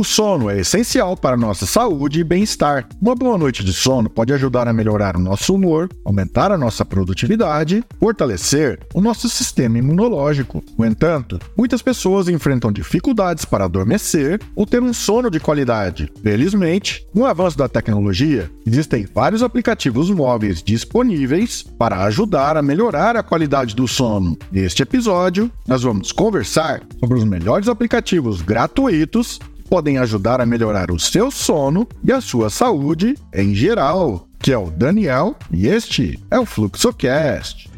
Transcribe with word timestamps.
O 0.00 0.04
sono 0.04 0.48
é 0.48 0.58
essencial 0.58 1.14
para 1.14 1.36
nossa 1.36 1.66
saúde 1.66 2.20
e 2.20 2.24
bem-estar. 2.24 2.88
Uma 3.02 3.14
boa 3.14 3.36
noite 3.36 3.62
de 3.62 3.70
sono 3.74 4.08
pode 4.08 4.32
ajudar 4.32 4.66
a 4.66 4.72
melhorar 4.72 5.14
o 5.14 5.20
nosso 5.20 5.54
humor, 5.54 5.90
aumentar 6.06 6.50
a 6.50 6.56
nossa 6.56 6.86
produtividade, 6.86 7.84
fortalecer 7.98 8.80
o 8.94 9.00
nosso 9.02 9.28
sistema 9.28 9.76
imunológico. 9.76 10.64
No 10.78 10.86
entanto, 10.86 11.38
muitas 11.54 11.82
pessoas 11.82 12.30
enfrentam 12.30 12.72
dificuldades 12.72 13.44
para 13.44 13.66
adormecer 13.66 14.40
ou 14.56 14.64
ter 14.64 14.82
um 14.82 14.94
sono 14.94 15.30
de 15.30 15.38
qualidade. 15.38 16.10
Felizmente, 16.22 17.06
com 17.12 17.20
o 17.20 17.26
avanço 17.26 17.58
da 17.58 17.68
tecnologia, 17.68 18.50
existem 18.66 19.06
vários 19.14 19.42
aplicativos 19.42 20.08
móveis 20.08 20.62
disponíveis 20.62 21.62
para 21.62 22.04
ajudar 22.04 22.56
a 22.56 22.62
melhorar 22.62 23.16
a 23.16 23.22
qualidade 23.22 23.76
do 23.76 23.86
sono. 23.86 24.38
Neste 24.50 24.82
episódio, 24.82 25.52
nós 25.68 25.82
vamos 25.82 26.10
conversar 26.10 26.80
sobre 26.98 27.18
os 27.18 27.24
melhores 27.24 27.68
aplicativos 27.68 28.40
gratuitos 28.40 29.38
podem 29.70 29.98
ajudar 29.98 30.40
a 30.40 30.46
melhorar 30.46 30.90
o 30.90 30.98
seu 30.98 31.30
sono 31.30 31.86
e 32.02 32.10
a 32.12 32.20
sua 32.20 32.50
saúde 32.50 33.14
em 33.32 33.54
geral, 33.54 34.26
que 34.40 34.52
é 34.52 34.58
o 34.58 34.68
Daniel 34.68 35.36
e 35.52 35.68
este 35.68 36.18
é 36.28 36.40
o 36.40 36.44
FluxoCast. 36.44 37.70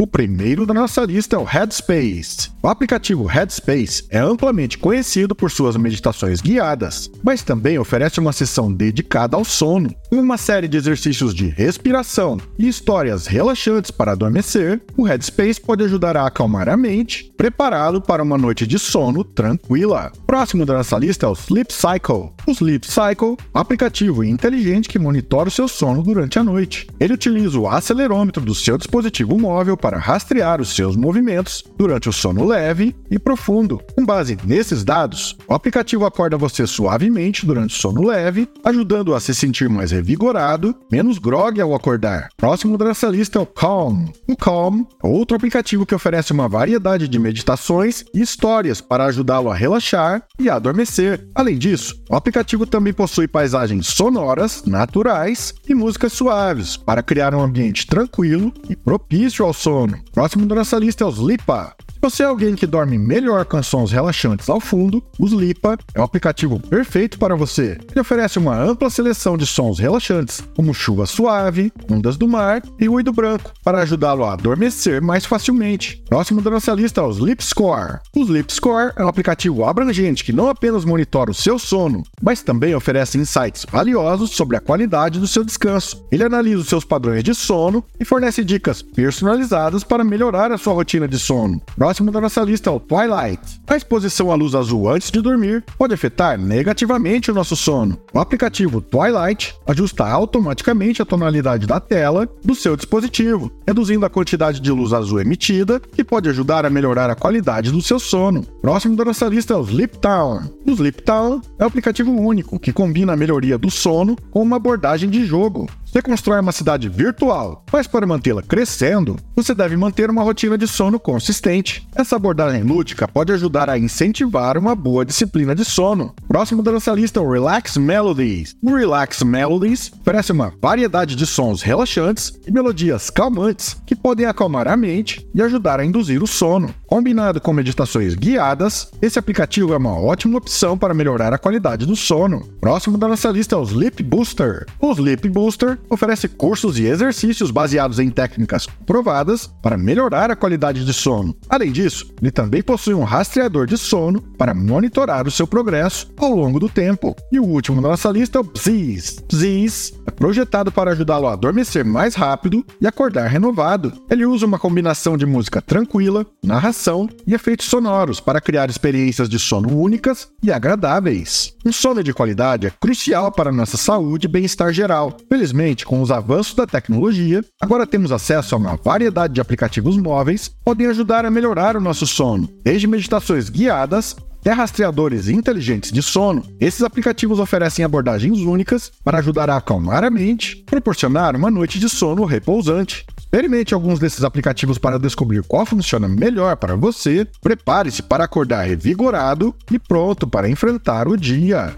O 0.00 0.06
primeiro 0.06 0.64
da 0.64 0.72
nossa 0.72 1.04
lista 1.04 1.34
é 1.34 1.38
o 1.40 1.42
Headspace. 1.42 2.50
O 2.62 2.68
aplicativo 2.68 3.24
Headspace 3.24 4.04
é 4.10 4.18
amplamente 4.20 4.78
conhecido 4.78 5.34
por 5.34 5.50
suas 5.50 5.76
meditações 5.76 6.40
guiadas, 6.40 7.10
mas 7.20 7.42
também 7.42 7.80
oferece 7.80 8.20
uma 8.20 8.32
sessão 8.32 8.72
dedicada 8.72 9.36
ao 9.36 9.44
sono, 9.44 9.92
uma 10.10 10.38
série 10.38 10.68
de 10.68 10.76
exercícios 10.76 11.34
de 11.34 11.48
respiração 11.48 12.38
e 12.58 12.66
histórias 12.66 13.26
relaxantes 13.26 13.90
para 13.90 14.12
adormecer. 14.12 14.80
O 14.96 15.02
Headspace 15.02 15.60
pode 15.60 15.84
ajudar 15.84 16.16
a 16.16 16.26
acalmar 16.26 16.68
a 16.68 16.76
mente, 16.76 17.32
prepará-lo 17.36 18.00
para 18.00 18.22
uma 18.22 18.38
noite 18.38 18.66
de 18.66 18.78
sono 18.78 19.22
tranquila. 19.22 20.10
Próximo 20.26 20.64
da 20.64 20.74
nossa 20.74 20.98
lista 20.98 21.26
é 21.26 21.28
o 21.28 21.34
Sleep 21.34 21.72
Cycle. 21.72 22.30
O 22.46 22.52
Sleep 22.52 22.86
Cycle, 22.86 23.36
aplicativo 23.52 24.24
inteligente 24.24 24.88
que 24.88 24.98
monitora 24.98 25.48
o 25.48 25.52
seu 25.52 25.68
sono 25.68 26.02
durante 26.02 26.38
a 26.38 26.44
noite. 26.44 26.86
Ele 26.98 27.14
utiliza 27.14 27.58
o 27.58 27.68
acelerômetro 27.68 28.42
do 28.42 28.54
seu 28.54 28.78
dispositivo 28.78 29.38
móvel 29.38 29.76
para 29.76 29.98
rastrear 29.98 30.60
os 30.60 30.74
seus 30.74 30.96
movimentos 30.96 31.62
durante 31.76 32.08
o 32.08 32.12
sono 32.12 32.46
leve 32.46 32.94
e 33.10 33.18
profundo. 33.18 33.80
Com 33.94 34.04
base 34.04 34.38
nesses 34.44 34.84
dados, 34.84 35.36
o 35.46 35.54
aplicativo 35.54 36.06
acorda 36.06 36.36
você 36.36 36.66
suavemente 36.66 37.44
durante 37.44 37.74
o 37.74 37.78
sono 37.78 38.06
leve, 38.06 38.48
ajudando 38.64 39.14
a 39.14 39.20
se 39.20 39.34
sentir 39.34 39.68
mais 39.68 39.92
revigorado, 39.98 40.74
menos 40.90 41.18
grog 41.18 41.60
ao 41.60 41.74
acordar. 41.74 42.28
Próximo 42.36 42.78
dessa 42.78 43.08
lista 43.08 43.38
é 43.38 43.42
o 43.42 43.46
Calm. 43.46 44.06
O 44.28 44.36
Calm 44.36 44.84
é 45.02 45.06
outro 45.06 45.36
aplicativo 45.36 45.84
que 45.84 45.94
oferece 45.94 46.32
uma 46.32 46.48
variedade 46.48 47.08
de 47.08 47.18
meditações 47.18 48.04
e 48.14 48.20
histórias 48.20 48.80
para 48.80 49.06
ajudá-lo 49.06 49.50
a 49.50 49.54
relaxar 49.54 50.22
e 50.38 50.48
a 50.48 50.54
adormecer. 50.54 51.28
Além 51.34 51.58
disso, 51.58 52.00
o 52.08 52.14
aplicativo 52.14 52.64
também 52.64 52.92
possui 52.92 53.26
paisagens 53.26 53.88
sonoras, 53.88 54.62
naturais 54.64 55.52
e 55.68 55.74
músicas 55.74 56.12
suaves 56.12 56.76
para 56.76 57.02
criar 57.02 57.34
um 57.34 57.40
ambiente 57.40 57.86
tranquilo 57.86 58.52
e 58.68 58.76
propício 58.76 59.44
ao 59.44 59.52
sono. 59.52 59.98
Próximo 60.12 60.46
da 60.46 60.54
nossa 60.54 60.78
lista 60.78 61.04
é 61.04 61.06
os 61.06 61.18
Lipa. 61.18 61.77
Se 61.98 62.00
você 62.00 62.22
é 62.22 62.26
alguém 62.26 62.54
que 62.54 62.64
dorme 62.64 62.96
melhor 62.96 63.44
com 63.44 63.60
sons 63.60 63.90
relaxantes 63.90 64.48
ao 64.48 64.60
fundo, 64.60 65.02
o 65.18 65.26
Slipa 65.26 65.76
é 65.92 66.00
o 66.00 66.04
aplicativo 66.04 66.60
perfeito 66.60 67.18
para 67.18 67.34
você. 67.34 67.76
Ele 67.90 68.00
oferece 68.00 68.38
uma 68.38 68.56
ampla 68.56 68.88
seleção 68.88 69.36
de 69.36 69.44
sons 69.44 69.80
relaxantes, 69.80 70.40
como 70.54 70.72
chuva 70.72 71.06
suave, 71.06 71.72
ondas 71.90 72.16
do 72.16 72.28
mar 72.28 72.62
e 72.78 72.86
ruído 72.86 73.12
branco, 73.12 73.52
para 73.64 73.80
ajudá-lo 73.80 74.24
a 74.24 74.34
adormecer 74.34 75.02
mais 75.02 75.26
facilmente. 75.26 76.00
Próximo 76.08 76.40
da 76.40 76.52
nossa 76.52 76.72
lista 76.72 77.00
é 77.00 77.04
o 77.04 77.10
Sleep 77.10 77.42
Score. 77.42 77.98
O 78.14 78.22
Sleep 78.22 78.54
Score 78.54 78.92
é 78.94 79.04
um 79.04 79.08
aplicativo 79.08 79.64
abrangente 79.64 80.22
que 80.22 80.32
não 80.32 80.48
apenas 80.48 80.84
monitora 80.84 81.32
o 81.32 81.34
seu 81.34 81.58
sono, 81.58 82.04
mas 82.22 82.42
também 82.42 82.76
oferece 82.76 83.18
insights 83.18 83.66
valiosos 83.68 84.30
sobre 84.30 84.56
a 84.56 84.60
qualidade 84.60 85.18
do 85.18 85.26
seu 85.26 85.42
descanso. 85.42 86.06
Ele 86.12 86.22
analisa 86.22 86.62
os 86.62 86.68
seus 86.68 86.84
padrões 86.84 87.24
de 87.24 87.34
sono 87.34 87.84
e 87.98 88.04
fornece 88.04 88.44
dicas 88.44 88.82
personalizadas 88.82 89.82
para 89.82 90.04
melhorar 90.04 90.52
a 90.52 90.58
sua 90.58 90.74
rotina 90.74 91.08
de 91.08 91.18
sono 91.18 91.60
próximo 91.88 92.12
da 92.12 92.20
nossa 92.20 92.42
lista 92.42 92.70
o 92.70 92.78
Twilight. 92.78 93.62
A 93.66 93.74
exposição 93.74 94.30
à 94.30 94.34
luz 94.34 94.54
azul 94.54 94.90
antes 94.90 95.10
de 95.10 95.22
dormir 95.22 95.64
pode 95.78 95.94
afetar 95.94 96.38
negativamente 96.38 97.30
o 97.30 97.34
nosso 97.34 97.56
sono. 97.56 97.98
O 98.12 98.18
aplicativo 98.18 98.82
Twilight 98.82 99.54
ajusta 99.66 100.06
automaticamente 100.06 101.00
a 101.00 101.06
tonalidade 101.06 101.66
da 101.66 101.80
tela 101.80 102.28
do 102.44 102.54
seu 102.54 102.76
dispositivo, 102.76 103.50
reduzindo 103.66 104.04
a 104.04 104.10
quantidade 104.10 104.60
de 104.60 104.70
luz 104.70 104.92
azul 104.92 105.18
emitida, 105.18 105.80
que 105.80 106.04
pode 106.04 106.28
ajudar 106.28 106.66
a 106.66 106.70
melhorar 106.70 107.08
a 107.08 107.14
qualidade 107.14 107.72
do 107.72 107.80
seu 107.80 107.98
sono. 107.98 108.42
Próximo 108.60 108.94
da 108.94 109.06
nossa 109.06 109.26
lista 109.26 109.54
é 109.54 109.56
o 109.56 109.62
Sleep 109.62 109.96
Town. 109.96 110.42
O 110.66 110.72
Sleep 110.72 111.02
Town 111.02 111.40
é 111.58 111.64
um 111.64 111.68
aplicativo 111.68 112.12
único 112.12 112.60
que 112.60 112.70
combina 112.70 113.14
a 113.14 113.16
melhoria 113.16 113.56
do 113.56 113.70
sono 113.70 114.14
com 114.30 114.42
uma 114.42 114.56
abordagem 114.56 115.08
de 115.08 115.24
jogo. 115.24 115.66
Você 115.90 116.02
constrói 116.02 116.38
uma 116.40 116.52
cidade 116.52 116.86
virtual, 116.86 117.64
mas 117.72 117.86
para 117.86 118.06
mantê-la 118.06 118.42
crescendo, 118.42 119.16
você 119.34 119.54
deve 119.54 119.74
manter 119.74 120.10
uma 120.10 120.22
rotina 120.22 120.58
de 120.58 120.68
sono 120.68 121.00
consistente. 121.00 121.88
Essa 121.94 122.16
abordagem 122.16 122.62
lúdica 122.62 123.08
pode 123.08 123.32
ajudar 123.32 123.70
a 123.70 123.78
incentivar 123.78 124.58
uma 124.58 124.74
boa 124.74 125.02
disciplina 125.02 125.54
de 125.54 125.64
sono. 125.64 126.14
Próximo 126.38 126.62
da 126.62 126.70
nossa 126.70 126.92
lista 126.92 127.20
o 127.20 127.28
Relax 127.28 127.76
Melodies. 127.76 128.54
O 128.62 128.72
Relax 128.72 129.24
Melodies 129.24 129.90
oferece 130.00 130.30
uma 130.30 130.52
variedade 130.62 131.16
de 131.16 131.26
sons 131.26 131.62
relaxantes 131.62 132.32
e 132.46 132.52
melodias 132.52 133.10
calmantes 133.10 133.76
que 133.84 133.96
podem 133.96 134.24
acalmar 134.24 134.68
a 134.68 134.76
mente 134.76 135.28
e 135.34 135.42
ajudar 135.42 135.80
a 135.80 135.84
induzir 135.84 136.22
o 136.22 136.28
sono. 136.28 136.72
Combinado 136.86 137.40
com 137.40 137.52
meditações 137.52 138.14
guiadas, 138.14 138.88
esse 139.02 139.18
aplicativo 139.18 139.74
é 139.74 139.76
uma 139.76 139.98
ótima 139.98 140.38
opção 140.38 140.78
para 140.78 140.94
melhorar 140.94 141.32
a 141.32 141.38
qualidade 141.38 141.84
do 141.84 141.96
sono. 141.96 142.46
Próximo 142.60 142.96
da 142.96 143.08
nossa 143.08 143.30
lista 143.30 143.56
é 143.56 143.58
o 143.58 143.64
Sleep 143.64 144.00
Booster. 144.04 144.64
O 144.80 144.92
Sleep 144.92 145.28
Booster 145.28 145.76
oferece 145.90 146.28
cursos 146.28 146.78
e 146.78 146.86
exercícios 146.86 147.50
baseados 147.50 147.98
em 147.98 148.10
técnicas 148.10 148.64
provadas 148.86 149.48
para 149.60 149.76
melhorar 149.76 150.30
a 150.30 150.36
qualidade 150.36 150.84
de 150.84 150.94
sono. 150.94 151.36
Além 151.48 151.72
disso, 151.72 152.14
ele 152.22 152.30
também 152.30 152.62
possui 152.62 152.94
um 152.94 153.02
rastreador 153.02 153.66
de 153.66 153.76
sono 153.76 154.22
para 154.22 154.54
monitorar 154.54 155.26
o 155.26 155.32
seu 155.32 155.46
progresso 155.48 156.06
ao 156.28 156.36
longo 156.36 156.60
do 156.60 156.68
tempo. 156.68 157.16
E 157.32 157.40
o 157.40 157.44
último 157.44 157.80
na 157.80 157.88
nossa 157.88 158.10
lista 158.10 158.38
é 158.38 158.40
o 158.40 158.44
Bziz. 158.44 159.16
Bziz 159.28 159.92
é 160.06 160.10
projetado 160.10 160.70
para 160.70 160.92
ajudá-lo 160.92 161.26
a 161.26 161.32
adormecer 161.32 161.84
mais 161.84 162.14
rápido 162.14 162.64
e 162.80 162.86
acordar 162.86 163.28
renovado. 163.28 163.92
Ele 164.10 164.26
usa 164.26 164.46
uma 164.46 164.58
combinação 164.58 165.16
de 165.16 165.26
música 165.26 165.60
tranquila, 165.60 166.26
narração 166.42 167.08
e 167.26 167.34
efeitos 167.34 167.66
sonoros 167.66 168.20
para 168.20 168.40
criar 168.40 168.68
experiências 168.68 169.28
de 169.28 169.38
sono 169.38 169.76
únicas 169.76 170.28
e 170.42 170.52
agradáveis. 170.52 171.54
Um 171.64 171.72
sono 171.72 172.02
de 172.02 172.14
qualidade 172.14 172.66
é 172.66 172.70
crucial 172.70 173.30
para 173.30 173.52
nossa 173.52 173.76
saúde 173.76 174.26
e 174.26 174.30
bem-estar 174.30 174.72
geral. 174.72 175.16
Felizmente, 175.28 175.84
com 175.84 176.00
os 176.00 176.10
avanços 176.10 176.54
da 176.54 176.66
tecnologia, 176.66 177.44
agora 177.60 177.86
temos 177.86 178.12
acesso 178.12 178.54
a 178.54 178.58
uma 178.58 178.76
variedade 178.76 179.34
de 179.34 179.40
aplicativos 179.40 179.96
móveis 179.96 180.48
que 180.48 180.54
podem 180.64 180.86
ajudar 180.86 181.24
a 181.24 181.30
melhorar 181.30 181.76
o 181.76 181.80
nosso 181.80 182.06
sono, 182.06 182.48
desde 182.64 182.86
meditações 182.86 183.48
guiadas 183.48 184.16
até 184.40 184.52
rastreadores 184.52 185.28
inteligentes 185.28 185.92
de 185.92 186.02
sono, 186.02 186.42
esses 186.60 186.82
aplicativos 186.82 187.38
oferecem 187.38 187.84
abordagens 187.84 188.38
únicas 188.38 188.90
para 189.04 189.18
ajudar 189.18 189.50
a 189.50 189.56
acalmar 189.56 190.04
a 190.04 190.10
mente, 190.10 190.64
proporcionar 190.64 191.36
uma 191.36 191.50
noite 191.50 191.78
de 191.78 191.88
sono 191.88 192.24
repousante. 192.24 193.04
Experimente 193.18 193.74
alguns 193.74 193.98
desses 193.98 194.24
aplicativos 194.24 194.78
para 194.78 194.98
descobrir 194.98 195.42
qual 195.42 195.66
funciona 195.66 196.08
melhor 196.08 196.56
para 196.56 196.74
você. 196.76 197.26
Prepare-se 197.42 198.02
para 198.02 198.24
acordar 198.24 198.62
revigorado 198.62 199.54
e 199.70 199.78
pronto 199.78 200.26
para 200.26 200.48
enfrentar 200.48 201.08
o 201.08 201.16
dia. 201.16 201.76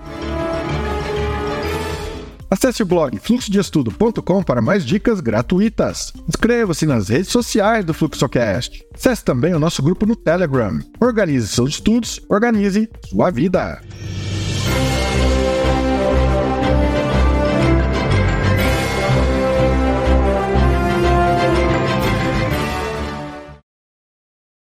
Acesse 2.51 2.83
o 2.83 2.87
blog 2.87 3.17
fluxodeestudo.com 3.19 4.43
para 4.43 4.61
mais 4.61 4.85
dicas 4.85 5.21
gratuitas. 5.21 6.13
Inscreva-se 6.29 6.85
nas 6.85 7.09
redes 7.09 7.31
sociais 7.31 7.85
do 7.85 7.95
FluxoCast. 7.95 8.85
Acesse 8.93 9.25
também 9.25 9.55
o 9.55 9.61
nosso 9.61 9.81
grupo 9.83 10.05
no 10.05 10.17
Telegram. 10.17 10.79
Organize 11.01 11.47
seus 11.47 11.71
estudos, 11.71 12.21
organize 12.29 12.91
sua 13.09 13.31
vida. 13.31 13.81